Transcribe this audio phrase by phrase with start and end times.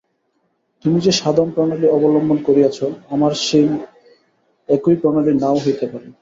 [0.85, 2.77] তুমি যে সাধন-প্রণালী অবলম্বন করিয়াছ,
[3.09, 3.67] আমার সেই
[4.69, 6.07] একই প্রণালী নাও হইতে পারে।